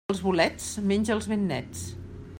[0.11, 1.85] Els bolets, menja'ls ben nets.